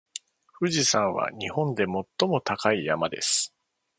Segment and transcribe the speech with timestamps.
[0.59, 3.53] 富士山は日本で最も高い山です。